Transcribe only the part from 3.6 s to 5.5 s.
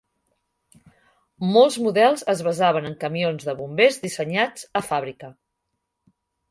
bombers dissenyats a fàbrica.